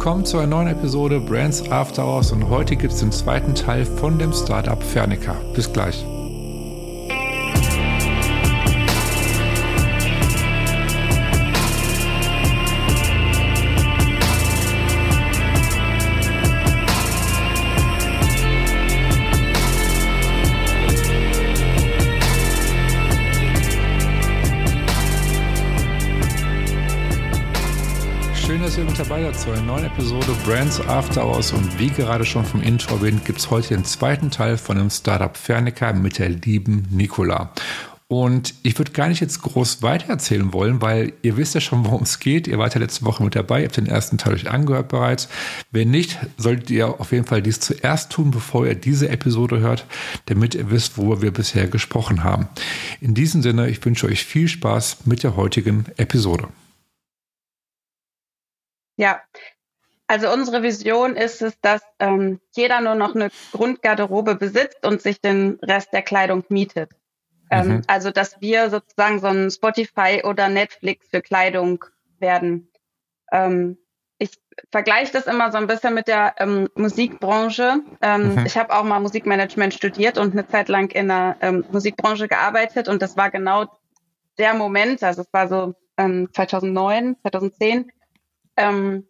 [0.00, 3.84] willkommen zu einer neuen Episode Brands After Hours und heute gibt es den zweiten Teil
[3.84, 5.34] von dem Startup Fernica.
[5.52, 6.06] Bis gleich.
[29.00, 32.96] Dabei seid zu einer neuen Episode Brands After Hours und wie gerade schon vom Intro
[32.96, 37.50] erwähnt, gibt es heute den zweiten Teil von dem Startup Fernica mit der lieben Nicola.
[38.08, 42.02] Und ich würde gar nicht jetzt groß weitererzählen wollen, weil ihr wisst ja schon, worum
[42.02, 42.46] es geht.
[42.46, 45.30] Ihr wart ja letzte Woche mit dabei, ihr habt den ersten Teil euch angehört bereits.
[45.70, 49.86] Wenn nicht, solltet ihr auf jeden Fall dies zuerst tun, bevor ihr diese Episode hört,
[50.26, 52.48] damit ihr wisst, worüber wir bisher gesprochen haben.
[53.00, 56.48] In diesem Sinne, ich wünsche euch viel Spaß mit der heutigen Episode.
[59.00, 59.22] Ja,
[60.08, 65.22] also unsere Vision ist es, dass ähm, jeder nur noch eine Grundgarderobe besitzt und sich
[65.22, 66.90] den Rest der Kleidung mietet.
[67.50, 67.82] Ähm, mhm.
[67.86, 71.82] Also dass wir sozusagen so ein Spotify oder Netflix für Kleidung
[72.18, 72.70] werden.
[73.32, 73.78] Ähm,
[74.18, 74.38] ich
[74.70, 77.82] vergleiche das immer so ein bisschen mit der ähm, Musikbranche.
[78.02, 78.44] Ähm, mhm.
[78.44, 82.86] Ich habe auch mal Musikmanagement studiert und eine Zeit lang in der ähm, Musikbranche gearbeitet
[82.86, 83.64] und das war genau
[84.36, 87.90] der Moment, also es war so ähm, 2009, 2010,
[88.60, 89.06] ähm,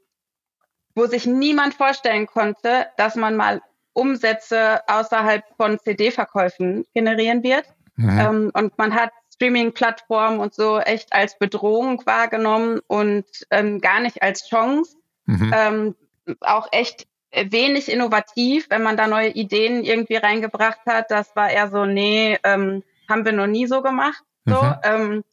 [0.94, 3.62] wo sich niemand vorstellen konnte, dass man mal
[3.92, 7.64] Umsätze außerhalb von CD-Verkäufen generieren wird.
[7.96, 8.18] Mhm.
[8.18, 14.22] Ähm, und man hat Streaming-Plattformen und so echt als Bedrohung wahrgenommen und ähm, gar nicht
[14.22, 14.96] als Chance.
[15.26, 15.54] Mhm.
[15.54, 15.94] Ähm,
[16.40, 21.10] auch echt wenig innovativ, wenn man da neue Ideen irgendwie reingebracht hat.
[21.10, 24.22] Das war eher so, nee, ähm, haben wir noch nie so gemacht.
[24.44, 24.62] So.
[24.62, 25.24] Mhm.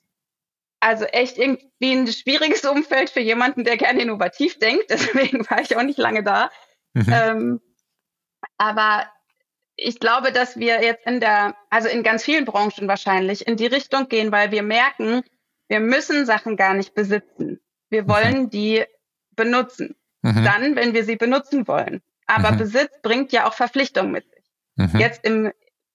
[0.79, 4.85] Also echt irgendwie ein schwieriges Umfeld für jemanden, der gerne innovativ denkt.
[4.89, 6.51] Deswegen war ich auch nicht lange da.
[6.93, 7.05] Mhm.
[7.09, 7.61] Ähm,
[8.57, 9.07] aber
[9.75, 13.67] ich glaube, dass wir jetzt in der, also in ganz vielen Branchen wahrscheinlich in die
[13.67, 15.23] Richtung gehen, weil wir merken,
[15.67, 17.59] wir müssen Sachen gar nicht besitzen.
[17.89, 18.09] Wir mhm.
[18.09, 18.49] wollen mhm.
[18.49, 18.85] die
[19.35, 19.95] benutzen.
[20.21, 20.43] Mhm.
[20.43, 22.01] Dann, wenn wir sie benutzen wollen.
[22.25, 22.57] Aber mhm.
[22.57, 24.43] Besitz bringt ja auch Verpflichtungen mit sich.
[24.75, 24.99] Mhm.
[24.99, 25.51] Jetzt im,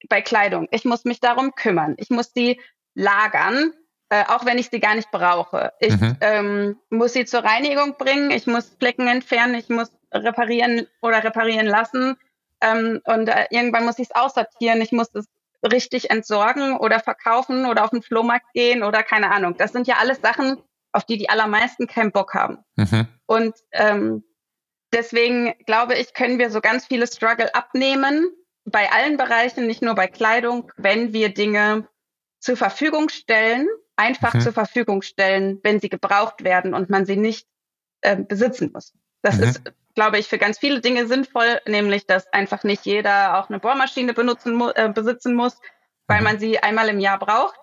[0.09, 0.69] bei Kleidung.
[0.71, 1.95] Ich muss mich darum kümmern.
[1.99, 2.61] Ich muss sie
[2.95, 3.73] lagern
[4.13, 5.73] äh, auch wenn ich sie gar nicht brauche.
[5.81, 6.17] Ich mhm.
[6.21, 11.67] ähm, muss sie zur Reinigung bringen, ich muss Flecken entfernen, ich muss reparieren oder reparieren
[11.67, 12.19] lassen
[12.61, 15.29] ähm, und äh, irgendwann muss ich es aussortieren, ich muss es
[15.65, 19.57] richtig entsorgen oder verkaufen oder auf den Flohmarkt gehen oder keine Ahnung.
[19.57, 20.59] Das sind ja alles Sachen,
[20.93, 22.59] auf die die allermeisten keinen Bock haben.
[22.77, 23.07] Mhm.
[23.25, 24.25] Und ähm,
[24.93, 28.29] deswegen glaube ich, können wir so ganz viele Struggle abnehmen
[28.67, 31.89] bei allen Bereichen, nicht nur bei Kleidung, wenn wir Dinge
[32.41, 34.41] zur Verfügung stellen einfach mhm.
[34.41, 37.47] zur Verfügung stellen, wenn sie gebraucht werden und man sie nicht
[38.01, 38.95] äh, besitzen muss.
[39.23, 39.43] Das mhm.
[39.45, 39.63] ist,
[39.95, 44.15] glaube ich, für ganz viele Dinge sinnvoll, nämlich dass einfach nicht jeder auch eine Bohrmaschine
[44.15, 45.59] benutzen äh, besitzen muss,
[46.07, 46.25] weil mhm.
[46.25, 47.59] man sie einmal im Jahr braucht.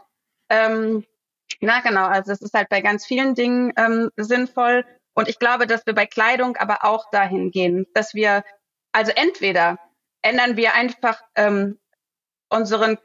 [0.49, 1.05] Ähm,
[1.61, 4.85] na genau, also es ist halt bei ganz vielen Dingen ähm, sinnvoll.
[5.13, 8.43] Und ich glaube, dass wir bei Kleidung aber auch dahin gehen, dass wir,
[8.93, 9.77] also entweder
[10.21, 11.79] ändern wir einfach ähm,
[12.49, 12.97] unseren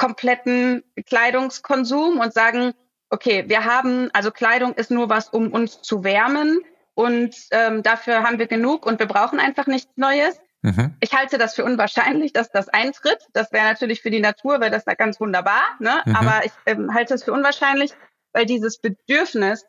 [0.00, 2.72] kompletten Kleidungskonsum und sagen,
[3.10, 6.60] okay, wir haben, also Kleidung ist nur was, um uns zu wärmen
[6.94, 10.40] und ähm, dafür haben wir genug und wir brauchen einfach nichts Neues.
[10.62, 10.96] Mhm.
[11.00, 13.18] Ich halte das für unwahrscheinlich, dass das eintritt.
[13.34, 16.00] Das wäre natürlich für die Natur, wäre das da ganz wunderbar, ne?
[16.06, 16.16] Mhm.
[16.16, 17.92] aber ich ähm, halte es für unwahrscheinlich,
[18.32, 19.66] weil dieses Bedürfnis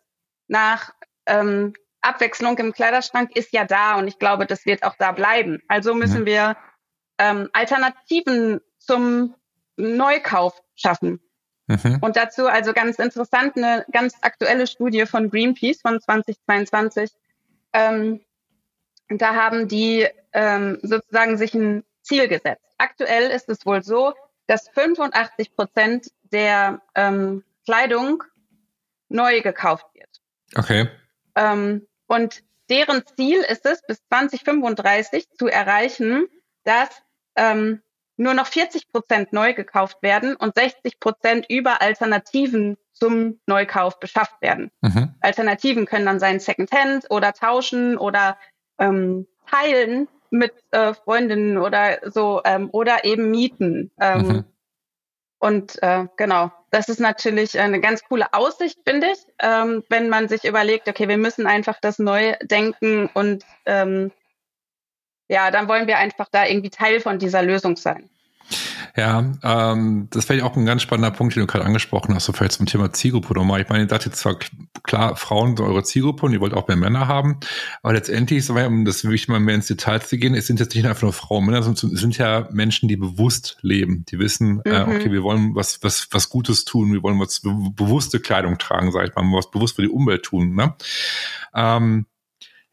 [0.47, 0.93] nach
[1.25, 5.61] ähm, Abwechslung im Kleiderschrank ist ja da und ich glaube, das wird auch da bleiben.
[5.67, 6.25] Also müssen mhm.
[6.25, 6.57] wir
[7.17, 9.35] ähm, Alternativen zum
[9.77, 11.19] Neukauf schaffen.
[11.67, 11.99] Mhm.
[12.01, 17.11] Und dazu also ganz interessant eine ganz aktuelle Studie von Greenpeace von 2022.
[17.73, 18.21] Ähm,
[19.09, 22.65] da haben die ähm, sozusagen sich ein Ziel gesetzt.
[22.77, 24.13] Aktuell ist es wohl so,
[24.47, 28.23] dass 85 Prozent der ähm, Kleidung
[29.09, 30.09] neu gekauft wird.
[30.55, 30.89] Okay.
[31.35, 36.27] Ähm, und deren Ziel ist es, bis 2035 zu erreichen,
[36.63, 36.89] dass
[37.35, 37.81] ähm,
[38.21, 44.41] nur noch 40 Prozent neu gekauft werden und 60 Prozent über Alternativen zum Neukauf beschafft
[44.41, 44.71] werden.
[44.81, 45.15] Mhm.
[45.21, 48.37] Alternativen können dann sein Secondhand oder tauschen oder
[48.77, 53.91] ähm, teilen mit äh, Freundinnen oder so ähm, oder eben mieten.
[53.99, 54.43] Ähm, mhm.
[55.39, 60.27] Und äh, genau, das ist natürlich eine ganz coole Aussicht, finde ich, ähm, wenn man
[60.29, 64.11] sich überlegt, okay, wir müssen einfach das neu denken und ähm,
[65.31, 68.09] ja, dann wollen wir einfach da irgendwie Teil von dieser Lösung sein.
[68.97, 72.33] Ja, ähm, das wäre auch ein ganz spannender Punkt, den du gerade angesprochen hast, so
[72.33, 73.61] vielleicht zum Thema Zielgruppe nochmal.
[73.61, 74.35] Ich meine, ihr sagt jetzt zwar
[74.83, 77.39] klar, Frauen sind eure Zielgruppe und ihr wollt auch mehr Männer haben,
[77.81, 80.85] aber letztendlich, um das wirklich mal mehr ins Detail zu gehen, es sind jetzt nicht
[80.85, 84.85] einfach nur Frauen, Männer, sondern es sind ja Menschen, die bewusst leben, die wissen, äh,
[84.85, 84.91] mhm.
[84.91, 88.57] äh, okay, wir wollen was, was, was Gutes tun, wir wollen was be bewusste Kleidung
[88.57, 90.55] tragen, sag ich mal, was bewusst für die Umwelt tun.
[90.55, 90.75] Ne?
[91.55, 92.07] Ähm,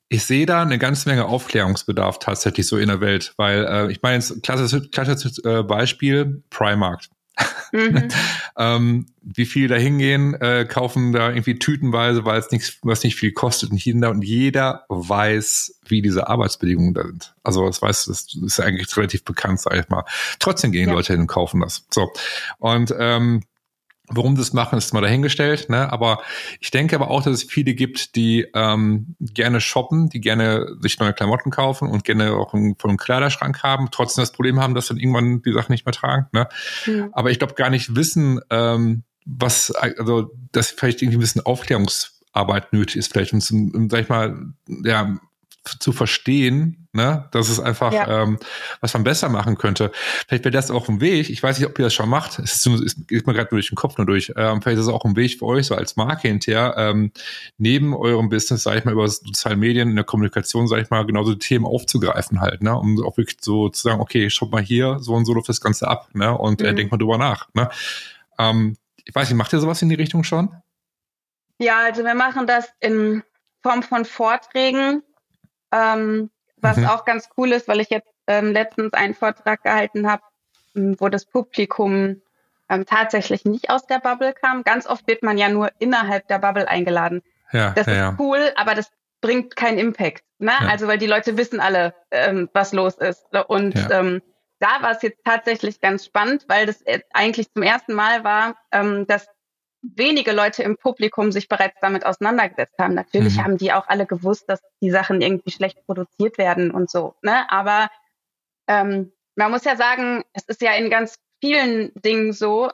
[0.08, 4.02] ich sehe da eine ganze Menge Aufklärungsbedarf tatsächlich so in der Welt, weil äh, ich
[4.02, 7.02] meine, jetzt klassisches, klassisches äh, Beispiel Primark.
[7.72, 8.08] Mhm.
[8.56, 13.16] ähm, wie viele da hingehen, äh, kaufen da irgendwie tütenweise, weil es nichts, was nicht
[13.16, 17.34] viel kostet und jeder, und jeder weiß, wie diese Arbeitsbedingungen da sind.
[17.42, 20.04] Also das weiß, das ist eigentlich relativ bekannt, sag ich mal.
[20.38, 20.94] Trotzdem gehen ja.
[20.94, 21.86] Leute hin und kaufen das.
[21.90, 22.10] So.
[22.58, 23.42] Und ähm,
[24.10, 25.68] Warum das machen, ist mal dahingestellt.
[25.68, 25.92] Ne?
[25.92, 26.22] Aber
[26.60, 30.98] ich denke aber auch, dass es viele gibt, die ähm, gerne shoppen, die gerne sich
[30.98, 34.88] neue Klamotten kaufen und gerne auch einen, einem Kleiderschrank haben, trotzdem das Problem haben, dass
[34.88, 36.26] dann irgendwann die Sachen nicht mehr tragen.
[36.32, 36.48] Ne?
[36.86, 37.10] Mhm.
[37.12, 42.72] Aber ich glaube gar nicht wissen, ähm, was, also dass vielleicht irgendwie ein bisschen Aufklärungsarbeit
[42.72, 45.18] nötig ist, vielleicht um, um sag ich mal, ja,
[45.78, 48.22] zu verstehen, ne, dass es einfach, ja.
[48.22, 48.38] ähm,
[48.80, 49.92] was man besser machen könnte.
[50.26, 51.30] Vielleicht wäre das auch ein Weg.
[51.30, 52.38] Ich weiß nicht, ob ihr das schon macht.
[52.38, 54.32] Es ist, ist, geht mir gerade durch den Kopf nur durch.
[54.36, 57.12] Ähm, vielleicht ist es auch ein Weg für euch, so als Marke hinterher, ähm,
[57.56, 61.04] neben eurem Business, sage ich mal, über soziale Medien in der Kommunikation, sage ich mal,
[61.06, 64.62] genauso die Themen aufzugreifen halt, ne, um auch wirklich so zu sagen, okay, schaut mal
[64.62, 66.70] hier, so und so läuft das Ganze ab, ne, und äh, mhm.
[66.70, 67.68] äh, denkt mal drüber nach, ne.
[68.38, 70.50] Ähm, ich weiß nicht, macht ihr sowas in die Richtung schon?
[71.58, 73.22] Ja, also wir machen das in
[73.62, 75.02] Form von Vorträgen
[75.72, 76.86] ähm, was mhm.
[76.86, 80.22] auch ganz cool ist, weil ich jetzt ähm, letztens einen Vortrag gehalten habe,
[80.76, 82.20] ähm, wo das Publikum
[82.68, 84.62] ähm, tatsächlich nicht aus der Bubble kam.
[84.64, 87.22] Ganz oft wird man ja nur innerhalb der Bubble eingeladen.
[87.52, 90.22] Ja, das ja, ist cool, aber das bringt keinen Impact.
[90.38, 90.52] Ne?
[90.52, 90.68] Ja.
[90.68, 93.24] Also weil die Leute wissen alle, ähm, was los ist.
[93.48, 94.22] Und ähm,
[94.58, 99.06] da war es jetzt tatsächlich ganz spannend, weil das eigentlich zum ersten Mal war, ähm,
[99.06, 99.26] dass
[99.82, 102.94] wenige Leute im Publikum sich bereits damit auseinandergesetzt haben.
[102.94, 103.44] Natürlich mhm.
[103.44, 107.14] haben die auch alle gewusst, dass die Sachen irgendwie schlecht produziert werden und so.
[107.22, 107.50] Ne?
[107.50, 107.88] Aber
[108.66, 112.70] ähm, man muss ja sagen, es ist ja in ganz vielen Dingen so,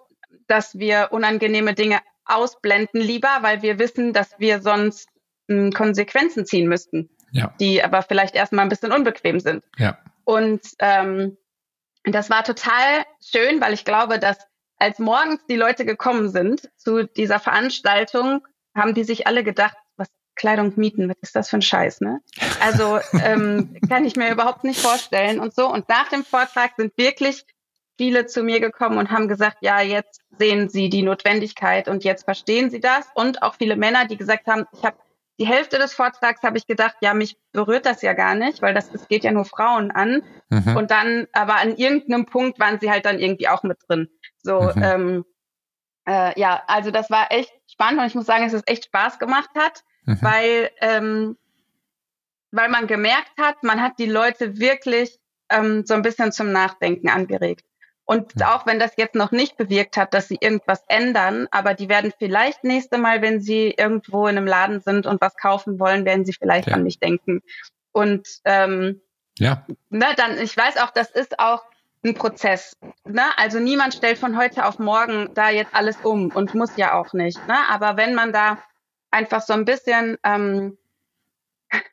[0.47, 5.09] dass wir unangenehme Dinge ausblenden lieber, weil wir wissen, dass wir sonst
[5.49, 7.53] m, hm, Konsequenzen ziehen müssten, ja.
[7.61, 9.63] die aber vielleicht erstmal ein bisschen unbequem sind.
[9.77, 9.99] Ja.
[10.25, 11.37] Und ähm,
[12.05, 14.39] das war total schön, weil ich glaube, dass
[14.79, 20.09] als morgens die Leute gekommen sind zu dieser Veranstaltung, haben die sich alle gedacht, was
[20.35, 22.21] Kleidung mieten, was ist das für ein Scheiß, ne?
[22.61, 25.71] Also ähm, kann ich mir überhaupt nicht vorstellen und so.
[25.71, 27.45] Und nach dem Vortrag sind wirklich
[27.97, 32.25] viele zu mir gekommen und haben gesagt, ja, jetzt sehen sie die Notwendigkeit und jetzt
[32.25, 33.07] verstehen sie das.
[33.15, 34.97] Und auch viele Männer, die gesagt haben, ich habe
[35.39, 38.73] die Hälfte des Vortrags habe ich gedacht, ja, mich berührt das ja gar nicht, weil
[38.73, 40.23] das, das geht ja nur Frauen an.
[40.49, 40.77] Mhm.
[40.77, 44.09] Und dann, aber an irgendeinem Punkt waren sie halt dann irgendwie auch mit drin.
[44.45, 44.83] So, mhm.
[44.83, 45.25] ähm,
[46.07, 49.19] äh, ja, also das war echt spannend und ich muss sagen, dass es echt Spaß
[49.19, 50.19] gemacht hat, mhm.
[50.21, 51.37] weil, ähm,
[52.51, 55.19] weil man gemerkt hat, man hat die Leute wirklich
[55.49, 57.65] ähm, so ein bisschen zum Nachdenken angeregt.
[58.07, 58.55] Und ja.
[58.55, 62.13] auch wenn das jetzt noch nicht bewirkt hat, dass sie irgendwas ändern, aber die werden
[62.19, 66.27] vielleicht nächste Mal, wenn sie irgendwo in einem Laden sind und was kaufen wollen, werden
[66.27, 66.75] sie vielleicht ja.
[66.75, 67.41] an mich denken.
[67.93, 69.01] Und ähm,
[69.39, 69.65] ja.
[69.89, 71.65] Ne, dann, ich weiß auch, das ist auch
[72.05, 72.77] ein Prozess.
[73.05, 73.23] Ne?
[73.37, 77.13] Also niemand stellt von heute auf morgen da jetzt alles um und muss ja auch
[77.13, 77.39] nicht.
[77.49, 77.57] Ne?
[77.71, 78.59] Aber wenn man da
[79.11, 80.77] einfach so ein bisschen ähm,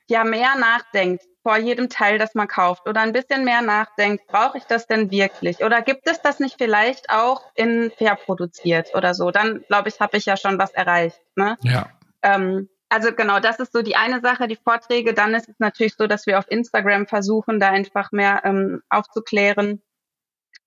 [0.08, 4.58] ja mehr nachdenkt vor jedem Teil, das man kauft oder ein bisschen mehr nachdenkt, brauche
[4.58, 5.64] ich das denn wirklich?
[5.64, 9.32] Oder gibt es das nicht vielleicht auch in fair produziert oder so?
[9.32, 11.20] Dann glaube ich, habe ich ja schon was erreicht.
[11.36, 11.58] Ne?
[11.62, 11.90] Ja.
[12.22, 15.14] Ähm, also genau, das ist so die eine Sache, die Vorträge.
[15.14, 19.82] Dann ist es natürlich so, dass wir auf Instagram versuchen, da einfach mehr ähm, aufzuklären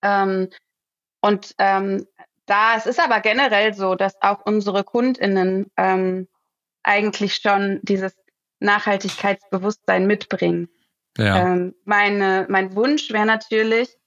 [0.01, 0.49] ähm,
[1.21, 2.05] und ähm,
[2.45, 6.27] da, es ist aber generell so, dass auch unsere KundInnen ähm,
[6.83, 8.15] eigentlich schon dieses
[8.59, 10.69] Nachhaltigkeitsbewusstsein mitbringen.
[11.17, 11.47] Ja.
[11.47, 13.97] Ähm, meine, mein Wunsch wäre natürlich,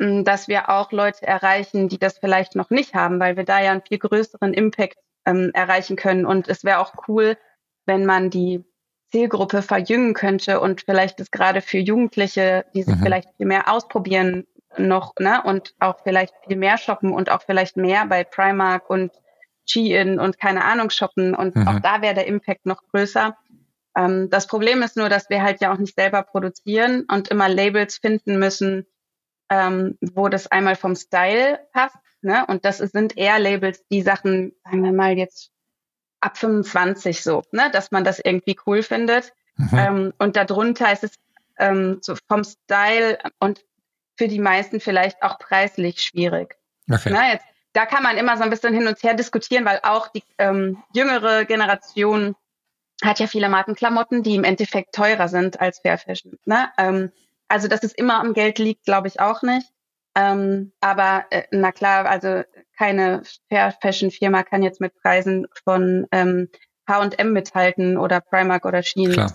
[0.00, 3.62] hm, dass wir auch Leute erreichen, die das vielleicht noch nicht haben, weil wir da
[3.62, 6.26] ja einen viel größeren Impact ähm, erreichen können.
[6.26, 7.36] Und es wäre auch cool,
[7.86, 8.64] wenn man die
[9.12, 13.02] Zielgruppe verjüngen könnte und vielleicht ist gerade für Jugendliche, die sich mhm.
[13.02, 14.44] vielleicht viel mehr ausprobieren
[14.78, 19.12] noch, ne, und auch vielleicht viel mehr shoppen und auch vielleicht mehr bei Primark und
[19.66, 21.68] Shein und keine Ahnung shoppen und mhm.
[21.68, 23.36] auch da wäre der Impact noch größer.
[23.96, 27.48] Ähm, das Problem ist nur, dass wir halt ja auch nicht selber produzieren und immer
[27.48, 28.86] Labels finden müssen,
[29.50, 34.52] ähm, wo das einmal vom Style passt, ne, und das sind eher Labels, die Sachen,
[34.64, 35.50] sagen wir mal jetzt
[36.20, 39.32] ab 25 so, ne, dass man das irgendwie cool findet.
[39.56, 39.78] Mhm.
[39.78, 41.14] Ähm, und darunter ist es
[41.58, 43.64] ähm, so vom Style und
[44.16, 46.56] für die meisten vielleicht auch preislich schwierig.
[46.90, 47.10] Okay.
[47.12, 50.08] Na, jetzt, da kann man immer so ein bisschen hin und her diskutieren, weil auch
[50.08, 52.36] die ähm, jüngere Generation
[53.02, 56.38] hat ja viele Markenklamotten, die im Endeffekt teurer sind als Fair Fashion.
[56.44, 56.70] Ne?
[56.78, 57.10] Ähm,
[57.48, 59.66] also, dass es immer am Geld liegt, glaube ich auch nicht.
[60.16, 62.42] Ähm, aber äh, na klar, also
[62.78, 66.48] keine Fair Fashion Firma kann jetzt mit Preisen von ähm,
[66.88, 69.10] H&M mithalten oder Primark oder Shein.
[69.10, 69.34] Klar.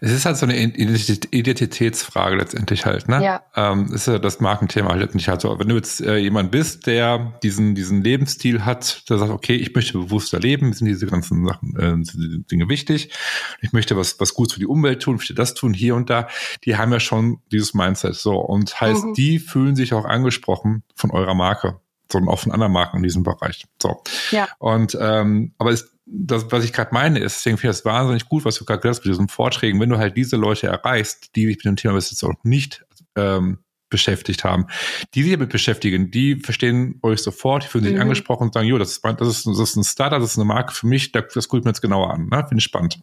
[0.00, 3.22] Es ist halt so eine Identitätsfrage letztendlich halt, ne?
[3.22, 3.42] Ja.
[3.54, 5.58] Ähm, ist ja das Markenthema halt letztendlich halt so.
[5.58, 9.74] Wenn du jetzt äh, jemand bist, der diesen, diesen Lebensstil hat, der sagt, okay, ich
[9.74, 13.12] möchte bewusster leben, sind diese ganzen Sachen, äh, Dinge wichtig.
[13.60, 16.10] Ich möchte was, was Gutes für die Umwelt tun, ich möchte das tun, hier und
[16.10, 16.28] da.
[16.64, 18.36] Die haben ja schon dieses Mindset, so.
[18.38, 19.14] Und heißt, mhm.
[19.14, 21.80] die fühlen sich auch angesprochen von eurer Marke
[22.12, 23.64] sondern auch von anderen Marken in diesem Bereich.
[23.80, 24.02] So.
[24.30, 24.46] Ja.
[24.58, 28.28] Und ähm, aber ist das, was ich gerade meine, ist, deswegen finde ich das wahnsinnig
[28.28, 31.36] gut, was du gerade gesagt hast mit diesen Vorträgen, wenn du halt diese Leute erreichst,
[31.36, 32.84] die sich mit dem Thema bis jetzt auch nicht
[33.16, 34.66] ähm, beschäftigt haben,
[35.14, 38.00] die sich damit beschäftigen, die verstehen euch sofort, die fühlen sich mhm.
[38.00, 40.46] angesprochen und sagen, jo, das ist, das ist, das ist ein Startup, das ist eine
[40.46, 42.38] Marke für mich, das gucke ich mir jetzt genauer an, ne?
[42.48, 43.00] finde ich spannend.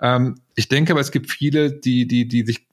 [0.00, 2.66] Ähm, ich denke aber, es gibt viele, die, die, die sich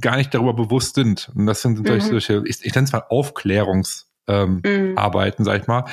[0.00, 1.30] gar nicht darüber bewusst sind.
[1.34, 2.00] Und das sind mhm.
[2.00, 4.98] solche, ich, ich nenne es mal Aufklärungs- ähm, mhm.
[4.98, 5.84] arbeiten, sag ich mal,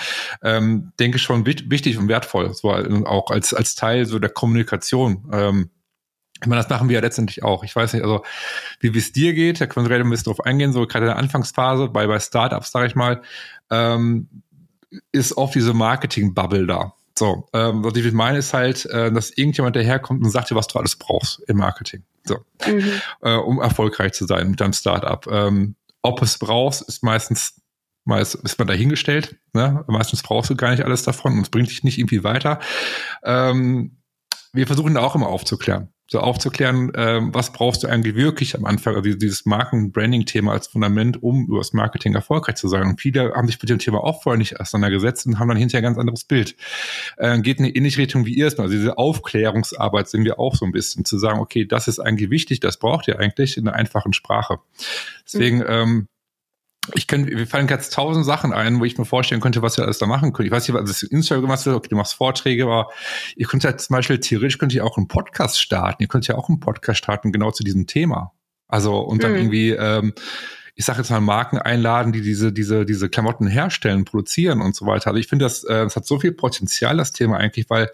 [0.44, 5.30] ähm, denke ich schon wichtig und wertvoll, so auch als als Teil so der Kommunikation.
[5.32, 5.70] Ähm,
[6.42, 7.64] ich meine, das machen wir ja letztendlich auch.
[7.64, 8.24] Ich weiß nicht, also
[8.80, 11.18] wie es dir geht, da können wir ein bisschen drauf eingehen, so gerade in der
[11.18, 13.22] Anfangsphase bei, bei Startups, sage ich mal,
[13.70, 14.28] ähm,
[15.12, 16.94] ist oft diese Marketing-Bubble da.
[17.18, 20.68] So, ähm, was ich meine ist halt, äh, dass irgendjemand daherkommt und sagt dir, was
[20.68, 22.04] du alles brauchst im Marketing.
[22.24, 22.92] So, mhm.
[23.22, 25.26] äh, um erfolgreich zu sein mit deinem Startup.
[25.28, 27.61] Ähm, ob es brauchst, ist meistens
[28.04, 29.38] Meist ist man dahingestellt.
[29.54, 29.84] Ne?
[29.88, 32.60] Meistens brauchst du gar nicht alles davon und es bringt dich nicht irgendwie weiter.
[33.24, 33.98] Ähm,
[34.54, 35.90] wir versuchen da auch immer aufzuklären.
[36.08, 41.24] So aufzuklären, ähm, was brauchst du eigentlich wirklich am Anfang, also dieses Marken-Branding-Thema als Fundament,
[41.24, 42.84] um über das Marketing erfolgreich zu sein.
[42.84, 45.80] Und viele haben sich mit dem Thema auch vorher nicht auseinandergesetzt und haben dann hinterher
[45.80, 46.58] ein ganz anderes Bild.
[47.16, 48.66] Äh, geht in eine ähnliche Richtung wie ihr es mal.
[48.66, 52.30] Also diese Aufklärungsarbeit sind wir auch so ein bisschen, zu sagen, okay, das ist eigentlich
[52.30, 54.60] wichtig, das braucht ihr eigentlich in einer einfachen Sprache.
[55.26, 55.66] Deswegen, mhm.
[55.70, 56.08] ähm,
[56.96, 59.84] ich kann, wir fallen jetzt tausend Sachen ein, wo ich mir vorstellen könnte, was ihr
[59.84, 60.48] alles da machen könnt.
[60.48, 62.90] Ich weiß nicht, was das Instagram gemacht okay, du machst Vorträge, aber
[63.36, 66.02] ihr könnt ja zum Beispiel theoretisch könnt ihr auch einen Podcast starten.
[66.02, 68.34] Ihr könnt ja auch einen Podcast starten, genau zu diesem Thema.
[68.68, 69.38] Also, und dann mhm.
[69.38, 70.14] irgendwie, ähm,
[70.74, 74.88] ich sage jetzt mal Marken einladen, die diese, diese, diese Klamotten herstellen, produzieren und so
[74.88, 75.08] weiter.
[75.08, 77.92] Also ich finde, das, äh, das hat so viel Potenzial, das Thema eigentlich, weil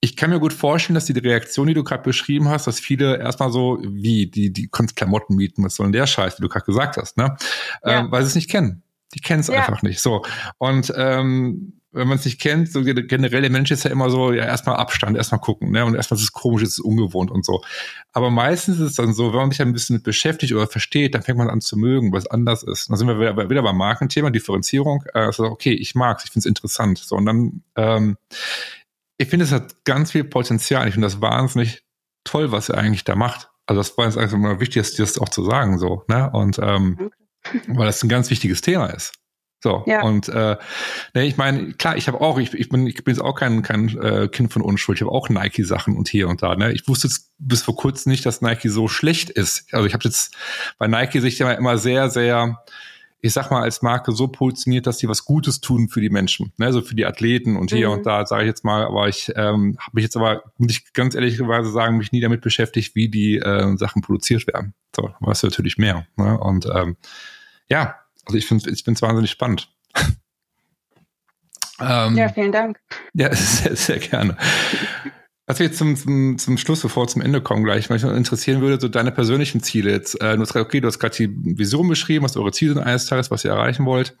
[0.00, 3.18] ich kann mir gut vorstellen, dass die Reaktion, die du gerade beschrieben hast, dass viele
[3.18, 6.48] erstmal so, wie, die, die können Klamotten mieten, was soll denn der Scheiß, wie du
[6.48, 7.36] gerade gesagt hast, ne?
[7.84, 8.00] Ja.
[8.00, 8.82] Ähm, weil sie es nicht kennen.
[9.14, 9.60] Die kennen es ja.
[9.60, 10.00] einfach nicht.
[10.00, 10.24] So.
[10.58, 14.32] Und ähm, wenn man es nicht kennt, so generell der Mensch ist ja immer so,
[14.32, 15.84] ja, erstmal Abstand, erstmal gucken, ne?
[15.84, 17.62] Und erstmal ist es komisch, ist es ungewohnt und so.
[18.12, 21.14] Aber meistens ist es dann so, wenn man sich ein bisschen mit beschäftigt oder versteht,
[21.14, 22.90] dann fängt man an zu mögen, was anders ist.
[22.90, 25.02] Dann sind wir wieder, wieder beim Markenthema, Differenzierung.
[25.14, 26.98] Äh, also, okay, ich mag's, ich find's interessant.
[26.98, 28.18] So, und dann ähm,
[29.18, 30.86] ich finde, es hat ganz viel Potenzial.
[30.86, 31.82] Ich finde das wahnsinnig
[32.24, 33.50] toll, was er eigentlich da macht.
[33.66, 36.30] Also das war jetzt einfach mal wichtig, das auch zu sagen, so, ne?
[36.32, 37.10] Und ähm,
[37.66, 39.12] weil das ein ganz wichtiges Thema ist.
[39.60, 40.02] So, ja.
[40.02, 40.56] und äh,
[41.14, 43.62] ne, ich meine, klar, ich habe auch, ich, ich bin, ich bin jetzt auch kein,
[43.62, 46.54] kein äh, Kind von Unschuld, ich habe auch Nike-Sachen und hier und da.
[46.54, 46.72] Ne?
[46.72, 49.66] Ich wusste jetzt bis vor kurzem nicht, dass Nike so schlecht ist.
[49.74, 50.36] Also ich habe jetzt
[50.78, 52.62] bei Nike sich ja immer sehr, sehr
[53.20, 56.52] ich sag mal, als Marke so positioniert, dass die was Gutes tun für die Menschen,
[56.56, 56.72] ne?
[56.72, 57.94] so für die Athleten und hier mhm.
[57.94, 60.92] und da, sage ich jetzt mal, aber ich ähm, habe mich jetzt aber, muss ich
[60.92, 64.74] ganz ehrlicherweise sagen, mich nie damit beschäftigt, wie die äh, Sachen produziert werden.
[64.94, 66.06] So, weißt du natürlich mehr.
[66.16, 66.38] Ne?
[66.38, 66.96] Und ähm,
[67.68, 69.68] ja, also ich finde ich finde es wahnsinnig spannend.
[71.80, 72.78] ähm, ja, vielen Dank.
[73.14, 74.36] Ja, sehr, sehr gerne.
[75.48, 78.78] Was jetzt zum, zum, zum Schluss, bevor wir zum Ende kommen, gleich, mich interessieren würde,
[78.78, 80.20] so deine persönlichen Ziele jetzt.
[80.20, 83.06] Äh, du hast okay, du hast gerade die Vision beschrieben, was eure Ziele sind eines
[83.06, 84.14] Tages, was ihr erreichen wollt.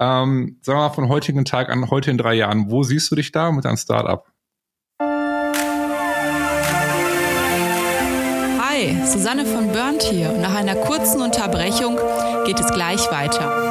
[0.00, 3.16] Ähm, sagen wir mal von heutigen Tag an, heute in drei Jahren, wo siehst du
[3.16, 4.24] dich da mit deinem Startup?
[8.58, 10.32] Hi, Susanne von Burnt hier.
[10.38, 11.98] Nach einer kurzen Unterbrechung
[12.46, 13.70] geht es gleich weiter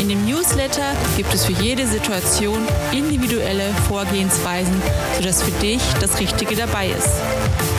[0.00, 4.74] In dem Newsletter gibt es für jede Situation individuelle Vorgehensweisen,
[5.18, 7.20] sodass für dich das Richtige dabei ist.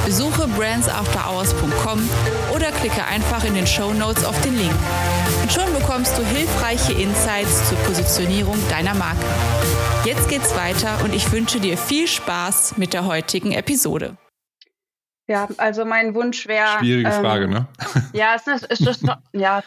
[0.06, 2.08] Besuche brandsafterhours.com
[2.56, 4.74] oder klicke einfach in den Show Notes auf den Link.
[5.42, 9.26] Und schon bekommst du hilfreiche Insights zur Positionierung deiner Marke.
[10.06, 14.16] Jetzt geht's weiter und ich wünsche dir viel Spaß mit der heutigen Episode.
[15.28, 16.78] Ja, also mein Wunsch wäre.
[16.80, 17.68] Schwierige ähm, Frage, ne?
[18.14, 19.64] Ja, es ist, ist, ist ja,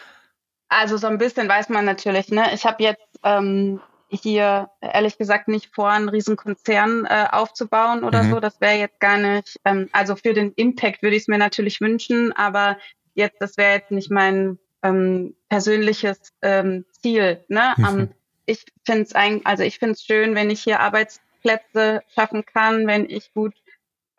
[0.75, 2.53] also so ein bisschen weiß man natürlich, ne?
[2.53, 3.79] Ich habe jetzt ähm,
[4.09, 8.31] hier ehrlich gesagt nicht vor, einen riesen Konzern äh, aufzubauen oder mhm.
[8.31, 8.39] so.
[8.39, 11.81] Das wäre jetzt gar nicht, ähm, also für den Impact würde ich es mir natürlich
[11.81, 12.77] wünschen, aber
[13.13, 17.43] jetzt, das wäre jetzt nicht mein ähm, persönliches ähm, Ziel.
[17.47, 17.73] Ne?
[17.77, 17.85] Mhm.
[17.85, 18.09] Um,
[18.45, 22.85] ich finde es eigentlich, also ich finde es schön, wenn ich hier Arbeitsplätze schaffen kann,
[22.85, 23.55] wenn ich gut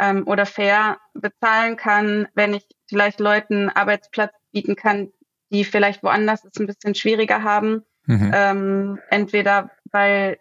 [0.00, 5.12] ähm, oder fair bezahlen kann, wenn ich vielleicht Leuten Arbeitsplatz bieten kann,
[5.56, 7.84] die vielleicht woanders es ein bisschen schwieriger haben.
[8.04, 8.30] Mhm.
[8.34, 10.38] Ähm, entweder weil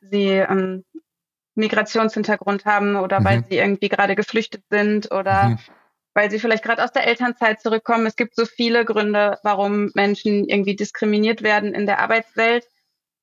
[0.00, 0.84] sie ähm,
[1.54, 3.24] Migrationshintergrund haben oder mhm.
[3.24, 5.58] weil sie irgendwie gerade geflüchtet sind oder mhm.
[6.14, 8.06] weil sie vielleicht gerade aus der Elternzeit zurückkommen.
[8.06, 12.66] Es gibt so viele Gründe, warum Menschen irgendwie diskriminiert werden in der Arbeitswelt.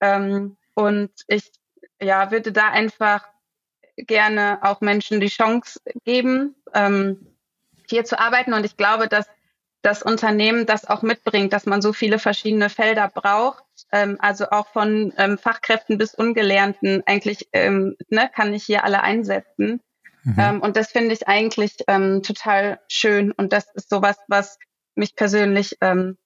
[0.02, 1.52] Ähm, und ich
[2.02, 3.28] ja, würde da einfach
[3.98, 7.28] gerne auch Menschen die Chance geben, ähm,
[7.88, 8.54] hier zu arbeiten.
[8.54, 9.28] Und ich glaube, dass
[9.84, 13.64] das Unternehmen das auch mitbringt, dass man so viele verschiedene Felder braucht.
[13.92, 19.04] Ähm, also auch von ähm, Fachkräften bis Ungelernten eigentlich ähm, ne, kann ich hier alle
[19.04, 19.82] einsetzen.
[20.24, 20.36] Mhm.
[20.40, 23.32] Ähm, und das finde ich eigentlich ähm, total schön.
[23.34, 24.58] Und das ist sowas, was
[24.96, 26.18] mich persönlich ähm,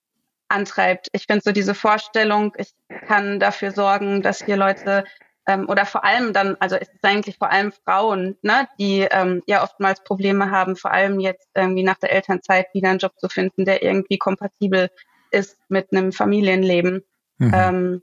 [0.50, 1.08] antreibt.
[1.12, 2.74] Ich finde so diese Vorstellung, ich
[3.08, 5.04] kann dafür sorgen, dass hier Leute
[5.48, 9.42] ähm, oder vor allem dann, also es ist eigentlich vor allem Frauen, ne, die ähm,
[9.48, 13.30] ja oftmals Probleme haben, vor allem jetzt irgendwie nach der Elternzeit wieder einen Job zu
[13.30, 14.90] finden, der irgendwie kompatibel
[15.32, 17.04] ist mit einem Familienleben.
[17.38, 17.52] Mhm.
[17.54, 18.02] Ähm,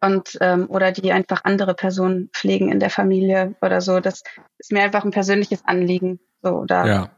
[0.00, 4.00] und ähm, oder die einfach andere Personen pflegen in der Familie oder so.
[4.00, 4.22] Das
[4.58, 6.20] ist mir einfach ein persönliches Anliegen.
[6.42, 7.10] So, oder ja.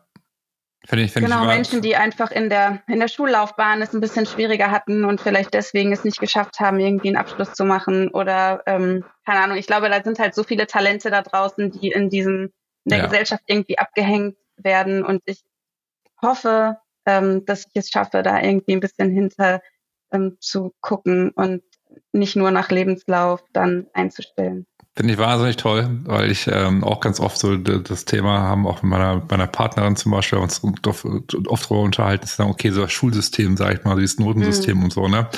[0.87, 4.01] Find ich, find genau, ich Menschen, die einfach in der, in der Schullaufbahn es ein
[4.01, 8.09] bisschen schwieriger hatten und vielleicht deswegen es nicht geschafft haben, irgendwie einen Abschluss zu machen
[8.09, 9.57] oder ähm, keine Ahnung.
[9.57, 12.53] Ich glaube, da sind halt so viele Talente da draußen, die in diesem,
[12.85, 13.05] in der ja.
[13.07, 15.42] Gesellschaft irgendwie abgehängt werden und ich
[16.22, 19.62] hoffe, ähm, dass ich es schaffe, da irgendwie ein bisschen hinter
[20.12, 21.62] ähm, zu gucken und
[22.12, 24.66] nicht nur nach Lebenslauf dann einzustellen.
[24.96, 28.82] Finde ich wahnsinnig toll, weil ich ähm, auch ganz oft so das Thema haben, auch
[28.82, 32.80] mit meiner, meiner Partnerin zum Beispiel, uns oft, oft darüber unterhalten, zu sagen, okay, so
[32.80, 34.85] das Schulsystem, sag ich mal, dieses Notensystem mhm.
[34.85, 35.28] und so, ne?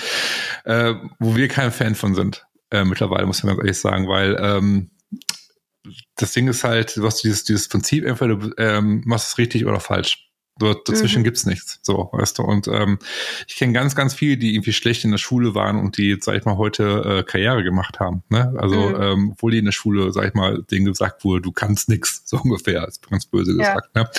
[0.64, 4.36] Äh, wo wir kein Fan von sind, äh, mittlerweile, muss man ganz ehrlich sagen, weil
[4.40, 4.90] ähm,
[6.14, 9.66] das Ding ist halt, du hast dieses, dieses Prinzip, entweder du ähm, machst es richtig
[9.66, 10.27] oder falsch.
[10.58, 11.24] Dort, dazwischen mhm.
[11.24, 11.78] gibt's nichts.
[11.82, 12.42] So, weißt du.
[12.42, 12.98] Und ähm,
[13.46, 16.36] ich kenne ganz, ganz viele, die irgendwie schlecht in der Schule waren und die, sag
[16.36, 18.22] ich mal, heute äh, Karriere gemacht haben.
[18.28, 18.54] Ne?
[18.58, 19.02] Also, mhm.
[19.02, 22.22] ähm, obwohl die in der Schule, sag ich mal, denen gesagt wurde, du kannst nix,
[22.24, 23.90] so ungefähr, ist ganz böse gesagt.
[23.94, 24.02] Ja.
[24.02, 24.10] Ne?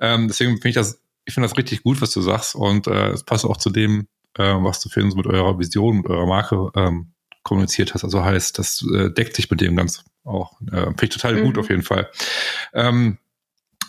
[0.00, 2.54] Ähm, deswegen finde ich das, ich finde das richtig gut, was du sagst.
[2.54, 4.06] Und äh, es passt auch zu dem,
[4.38, 8.04] äh, was du für uns mit eurer Vision, mit eurer Marke ähm, kommuniziert hast.
[8.04, 10.60] Also heißt, das äh, deckt sich mit dem ganz auch.
[10.70, 11.44] Äh, finde ich total mhm.
[11.44, 12.08] gut auf jeden Fall.
[12.72, 13.18] Ähm,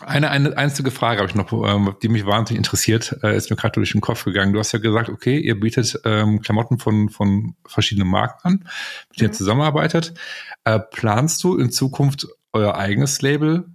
[0.00, 3.56] eine, eine einzige Frage habe ich noch, ähm, die mich wahnsinnig interessiert, äh, ist mir
[3.56, 4.52] gerade durch den Kopf gegangen.
[4.52, 8.52] Du hast ja gesagt, okay, ihr bietet ähm, Klamotten von, von verschiedenen Marken an,
[9.10, 9.32] mit denen ihr mhm.
[9.34, 10.14] zusammenarbeitet.
[10.64, 13.66] Äh, planst du in Zukunft euer eigenes Label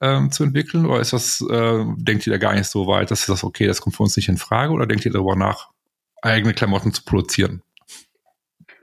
[0.00, 3.26] ähm, zu entwickeln oder ist das, äh, denkt ihr da gar nicht so weit, dass
[3.26, 5.68] das okay, das kommt für uns nicht in Frage oder denkt ihr darüber nach,
[6.22, 7.62] eigene Klamotten zu produzieren?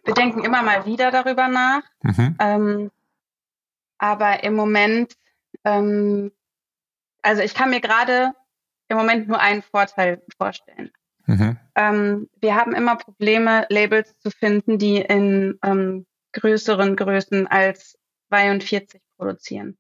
[0.04, 1.82] Wir denken immer mal wieder darüber nach.
[2.02, 2.36] Mhm.
[2.40, 2.92] Ähm,
[3.98, 5.14] aber im Moment
[5.64, 6.32] ähm,
[7.22, 8.34] also ich kann mir gerade
[8.88, 10.92] im Moment nur einen Vorteil vorstellen.
[11.26, 11.58] Mhm.
[11.76, 17.98] Ähm, wir haben immer Probleme, Labels zu finden, die in ähm, größeren Größen als
[18.30, 19.78] 42 produzieren.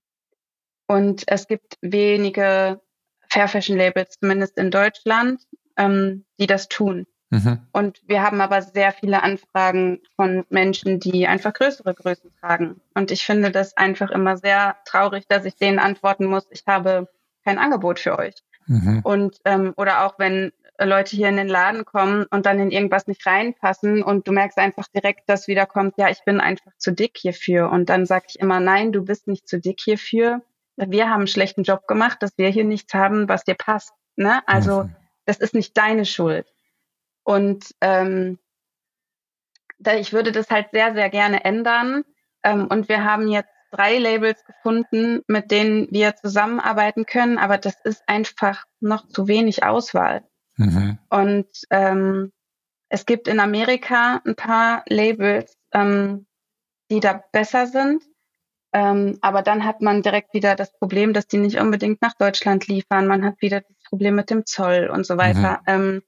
[0.87, 2.81] Und es gibt wenige
[3.29, 5.41] Fair Fashion Labels, zumindest in Deutschland,
[5.77, 7.05] ähm, die das tun.
[7.29, 7.59] Mhm.
[7.73, 12.79] Und wir haben aber sehr viele Anfragen von Menschen, die einfach größere Größen tragen.
[12.93, 17.09] Und ich finde das einfach immer sehr traurig, dass ich denen antworten muss, ich habe
[17.47, 18.35] kein Angebot für euch.
[18.65, 18.99] Mhm.
[19.03, 23.07] Und ähm, oder auch wenn Leute hier in den Laden kommen und dann in irgendwas
[23.07, 26.91] nicht reinpassen und du merkst einfach direkt, dass wieder kommt, ja, ich bin einfach zu
[26.91, 27.71] dick hierfür.
[27.71, 30.41] Und dann sage ich immer, nein, du bist nicht zu dick hierfür.
[30.75, 33.93] Wir haben einen schlechten Job gemacht, dass wir hier nichts haben, was dir passt.
[34.17, 34.41] Ne?
[34.45, 34.95] Also mhm.
[35.25, 36.53] das ist nicht deine Schuld.
[37.23, 38.37] Und ähm,
[39.79, 42.03] da, ich würde das halt sehr, sehr gerne ändern.
[42.43, 47.75] Ähm, und wir haben jetzt drei Labels gefunden, mit denen wir zusammenarbeiten können, aber das
[47.83, 50.23] ist einfach noch zu wenig Auswahl.
[50.57, 50.97] Mhm.
[51.09, 52.31] Und ähm,
[52.89, 56.25] es gibt in Amerika ein paar Labels, ähm,
[56.89, 58.03] die da besser sind.
[58.73, 62.67] Ähm, aber dann hat man direkt wieder das Problem, dass die nicht unbedingt nach Deutschland
[62.67, 63.07] liefern.
[63.07, 65.61] Man hat wieder das Problem mit dem Zoll und so weiter.
[65.61, 65.67] Mhm.
[65.67, 66.01] Ähm,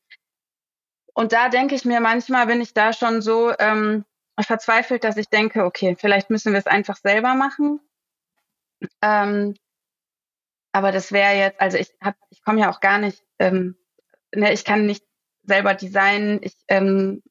[1.13, 4.05] und da denke ich mir manchmal, bin ich da schon so ähm,
[4.47, 7.79] verzweifelt, dass ich denke, okay, vielleicht müssen wir es einfach selber machen.
[9.01, 9.55] Ähm,
[10.71, 13.75] aber das wäre jetzt, also ich hab, ich komme ja auch gar nicht, ähm,
[14.33, 15.03] ne, ich kann nicht
[15.43, 17.23] selber designen, ich ähm,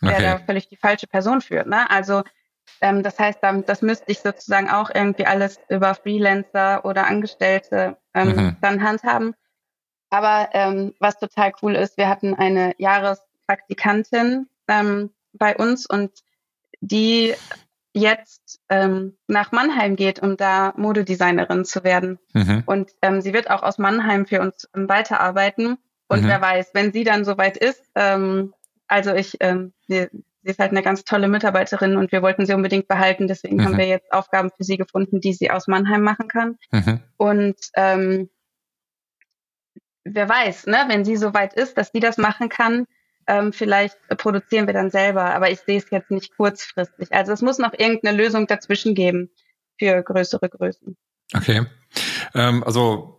[0.00, 0.22] wäre okay.
[0.22, 1.64] da völlig die falsche Person für.
[1.64, 1.88] Ne?
[1.90, 2.22] Also
[2.80, 8.28] ähm, das heißt, das müsste ich sozusagen auch irgendwie alles über Freelancer oder Angestellte ähm,
[8.28, 8.56] mhm.
[8.60, 9.34] dann handhaben.
[10.10, 16.12] Aber ähm, was total cool ist, wir hatten eine Jahrespraktikantin ähm, bei uns und
[16.84, 17.34] die
[17.94, 22.18] jetzt ähm, nach Mannheim geht, um da Modedesignerin zu werden.
[22.32, 22.64] Mhm.
[22.66, 25.78] Und ähm, sie wird auch aus Mannheim für uns ähm, weiterarbeiten.
[26.08, 26.28] Und mhm.
[26.28, 28.52] wer weiß, wenn sie dann soweit ist, ähm,
[28.88, 30.08] also ich, ähm, sie,
[30.42, 33.28] sie ist halt eine ganz tolle Mitarbeiterin und wir wollten sie unbedingt behalten.
[33.28, 33.64] Deswegen mhm.
[33.64, 36.58] haben wir jetzt Aufgaben für sie gefunden, die sie aus Mannheim machen kann.
[36.72, 37.00] Mhm.
[37.16, 38.28] Und ähm,
[40.04, 42.86] wer weiß, ne, wenn sie soweit ist, dass sie das machen kann,
[43.26, 47.12] ähm, vielleicht produzieren wir dann selber, aber ich sehe es jetzt nicht kurzfristig.
[47.12, 49.30] Also es muss noch irgendeine Lösung dazwischen geben
[49.78, 50.96] für größere Größen.
[51.34, 51.66] Okay.
[52.34, 53.14] Ähm, also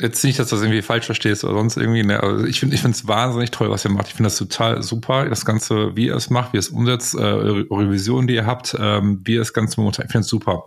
[0.00, 2.02] jetzt nicht, dass du das irgendwie falsch verstehst oder sonst irgendwie.
[2.02, 2.22] Ne?
[2.22, 4.08] Also ich finde, ich finde es wahnsinnig toll, was ihr macht.
[4.08, 7.14] Ich finde das total super, das Ganze, wie ihr es macht, wie ihr es umsetzt,
[7.14, 10.06] äh, eure, eure Vision, die ihr habt, ähm, wie ihr das Ganze momentan.
[10.06, 10.64] Ich finde es super.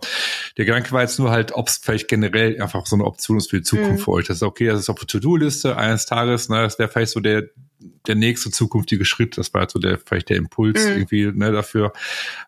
[0.56, 3.50] Der Gedanke war jetzt nur halt, ob es vielleicht generell einfach so eine Option ist
[3.50, 3.98] für die Zukunft mhm.
[3.98, 4.26] für euch.
[4.26, 6.48] Das ist okay, das ist auf der To-Do-Liste eines Tages.
[6.48, 7.44] Ne, das wäre vielleicht so der
[8.06, 9.38] der nächste zukünftige Schritt.
[9.38, 10.92] Das war halt so der, vielleicht der Impuls mhm.
[10.92, 11.92] irgendwie ne, dafür,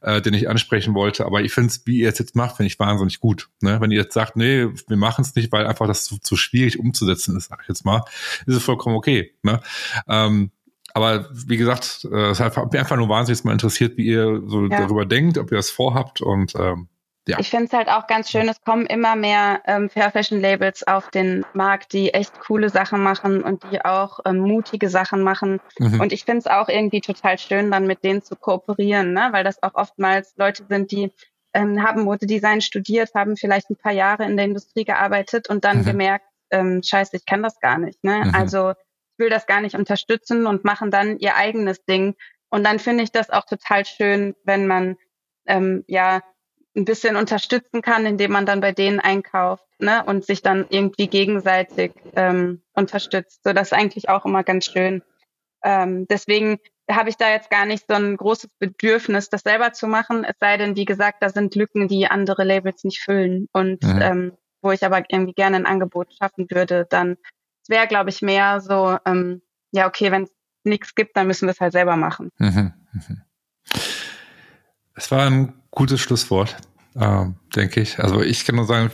[0.01, 1.27] äh, den ich ansprechen wollte.
[1.27, 3.49] Aber ich finde es, wie ihr es jetzt macht, finde ich wahnsinnig gut.
[3.61, 3.81] Ne?
[3.81, 6.79] Wenn ihr jetzt sagt, nee, wir machen es nicht, weil einfach das zu, zu schwierig
[6.79, 8.05] umzusetzen ist, sag ich jetzt mal,
[8.47, 9.35] ist es vollkommen okay.
[9.43, 9.61] Ne?
[10.09, 10.51] Ähm,
[10.95, 14.67] aber wie gesagt, äh, es hat mich einfach nur wahnsinnig mal interessiert, wie ihr so
[14.67, 14.81] ja.
[14.81, 16.89] darüber denkt, ob ihr das vorhabt und ähm,
[17.29, 17.39] ja.
[17.39, 20.85] Ich finde es halt auch ganz schön, es kommen immer mehr ähm, Fair Fashion Labels
[20.87, 25.61] auf den Markt, die echt coole Sachen machen und die auch ähm, mutige Sachen machen.
[25.79, 26.01] Mhm.
[26.01, 29.29] Und ich finde es auch irgendwie total schön, dann mit denen zu kooperieren, ne?
[29.31, 31.13] weil das auch oftmals Leute sind, die
[31.55, 35.79] ähm, haben Modedesign studiert, haben vielleicht ein paar Jahre in der Industrie gearbeitet und dann
[35.79, 35.85] mhm.
[35.85, 38.03] gemerkt, ähm, scheiße, ich kann das gar nicht.
[38.03, 38.25] Ne?
[38.25, 38.35] Mhm.
[38.35, 42.17] Also ich will das gar nicht unterstützen und machen dann ihr eigenes Ding.
[42.51, 44.97] Und dann finde ich das auch total schön, wenn man
[45.47, 46.21] ähm, ja
[46.75, 51.07] ein bisschen unterstützen kann, indem man dann bei denen einkauft ne, und sich dann irgendwie
[51.07, 53.43] gegenseitig ähm, unterstützt.
[53.45, 55.03] So das ist eigentlich auch immer ganz schön.
[55.63, 56.59] Ähm, deswegen
[56.91, 60.25] habe ich da jetzt gar nicht so ein großes Bedürfnis, das selber zu machen.
[60.25, 64.03] Es sei denn, wie gesagt, da sind Lücken, die andere Labels nicht füllen und mhm.
[64.03, 64.33] ähm,
[64.63, 67.17] wo ich aber irgendwie gerne ein Angebot schaffen würde, dann
[67.69, 70.33] wäre, glaube ich, mehr so, ähm, ja, okay, wenn es
[70.65, 72.31] nichts gibt, dann müssen wir es halt selber machen.
[72.39, 72.73] Mhm.
[72.93, 73.23] Mhm.
[74.95, 76.57] Es war ein gutes Schlusswort,
[76.95, 77.27] äh,
[77.57, 77.99] denke ich.
[77.99, 78.91] Also ich kann nur sagen,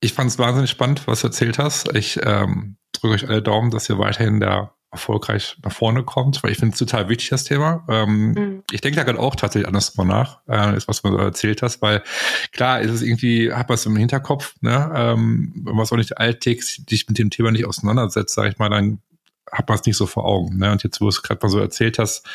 [0.00, 1.94] ich fand es wahnsinnig spannend, was du erzählt hast.
[1.94, 6.50] Ich ähm, drücke euch alle Daumen, dass ihr weiterhin da erfolgreich nach vorne kommt, weil
[6.50, 7.84] ich finde es total wichtig, das Thema.
[7.88, 8.62] Ähm, mhm.
[8.70, 11.62] Ich denke da gerade auch tatsächlich anders drüber nach, äh, ist, was du so erzählt
[11.62, 12.02] hast, weil
[12.52, 14.90] klar ist es irgendwie, hat man es im Hinterkopf, ne?
[14.94, 18.58] ähm, wenn man es auch nicht alltäglich dich mit dem Thema nicht auseinandersetzt, sage ich
[18.58, 19.00] mal, dann
[19.52, 20.56] hat man es nicht so vor Augen.
[20.56, 20.72] Ne?
[20.72, 22.26] Und jetzt, wo du es gerade mal so erzählt hast,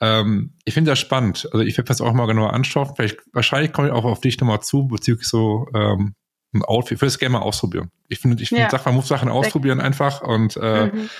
[0.00, 1.48] ähm, ich finde das spannend.
[1.52, 2.94] Also ich werde das auch mal genauer anschauen.
[2.96, 6.14] Vielleicht, wahrscheinlich komme ich auch auf dich nochmal zu, bezüglich so ähm,
[6.52, 6.96] ein Outfit.
[6.96, 7.90] Ich würde es gerne mal ausprobieren.
[8.08, 8.80] Ich finde, ich finde, ja.
[8.84, 11.10] man muss Sachen ausprobieren einfach und äh, mhm.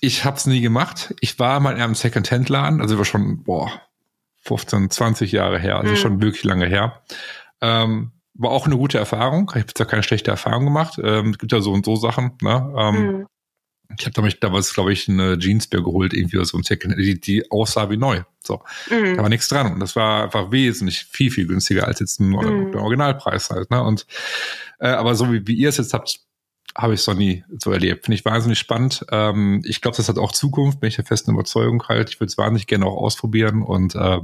[0.00, 1.14] ich habe es nie gemacht.
[1.20, 3.70] Ich war mal in einem Second-Hand-Laden, also war schon, boah,
[4.40, 5.96] 15, 20 Jahre her, also mhm.
[5.96, 7.02] schon wirklich lange her.
[7.60, 9.50] Ähm, war auch eine gute Erfahrung.
[9.54, 10.98] Ich habe da keine schlechte Erfahrung gemacht.
[11.02, 12.38] Ähm, gibt ja so und so Sachen.
[12.40, 12.74] Ne?
[12.78, 13.26] Ähm, mhm.
[13.96, 17.50] Ich habe damals, damals glaube ich, eine Jeansbär geholt, irgendwie so ein Second, die, die
[17.50, 18.22] aussah wie neu.
[18.44, 19.16] So, mhm.
[19.16, 19.72] da war nichts dran.
[19.72, 22.72] Und das war einfach wesentlich viel, viel günstiger als jetzt ein, mhm.
[22.72, 23.70] der Originalpreis halt.
[23.70, 23.82] Ne?
[23.82, 24.06] Und
[24.78, 26.20] äh, aber so wie, wie ihr es jetzt habt,
[26.76, 28.04] habe ich es noch nie so erlebt.
[28.04, 29.04] Finde ich wahnsinnig spannend.
[29.10, 32.10] Ähm, ich glaube, das hat auch Zukunft, bin ich der festen Überzeugung halt.
[32.10, 33.62] Ich würde es wahnsinnig gerne auch ausprobieren.
[33.62, 34.20] Und äh,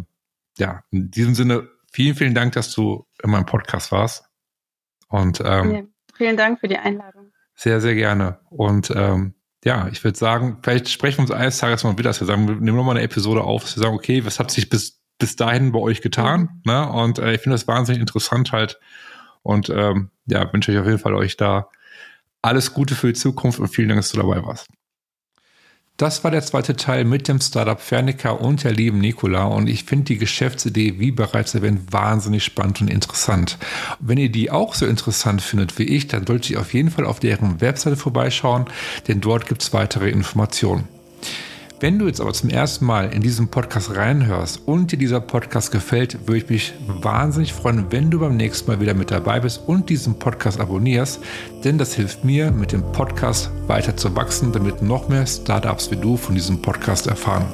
[0.58, 4.24] ja, in diesem Sinne, vielen, vielen Dank, dass du in meinem Podcast warst.
[5.08, 5.82] Und ähm, ja,
[6.14, 7.32] vielen Dank für die Einladung.
[7.56, 8.40] Sehr, sehr gerne.
[8.50, 12.20] Und ähm, ja, ich würde sagen, vielleicht sprechen wir uns eines Tages mal wieder, dass
[12.20, 14.68] wir sagen, wir nehmen nochmal eine Episode auf, dass wir sagen, okay, was hat sich
[14.68, 16.60] bis, bis dahin bei euch getan?
[16.64, 16.72] Mhm.
[16.72, 16.92] Ne?
[16.92, 18.78] Und äh, ich finde das wahnsinnig interessant halt.
[19.42, 21.68] Und ähm, ja, wünsche ich auf jeden Fall euch da
[22.42, 24.68] alles Gute für die Zukunft und vielen Dank, dass du dabei warst.
[25.96, 29.84] Das war der zweite Teil mit dem Startup Fernica und der lieben Nicola und ich
[29.84, 33.58] finde die Geschäftsidee, wie bereits erwähnt, wahnsinnig spannend und interessant.
[34.00, 37.06] Wenn ihr die auch so interessant findet wie ich, dann solltet ihr auf jeden Fall
[37.06, 38.64] auf deren Webseite vorbeischauen,
[39.06, 40.88] denn dort gibt es weitere Informationen.
[41.84, 45.70] Wenn du jetzt aber zum ersten Mal in diesen Podcast reinhörst und dir dieser Podcast
[45.70, 49.60] gefällt, würde ich mich wahnsinnig freuen, wenn du beim nächsten Mal wieder mit dabei bist
[49.66, 51.20] und diesen Podcast abonnierst,
[51.62, 55.96] denn das hilft mir, mit dem Podcast weiter zu wachsen, damit noch mehr Startups wie
[55.96, 57.44] du von diesem Podcast erfahren.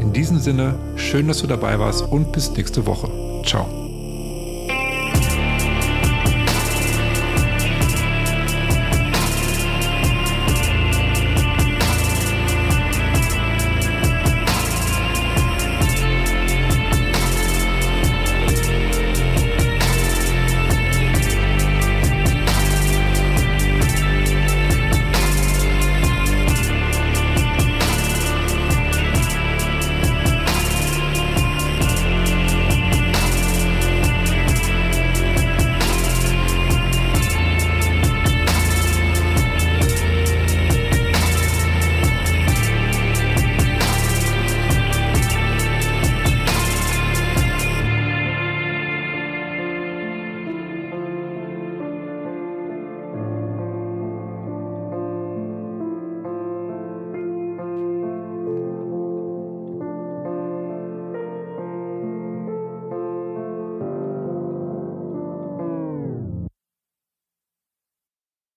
[0.00, 3.10] In diesem Sinne, schön, dass du dabei warst und bis nächste Woche.
[3.44, 3.81] Ciao.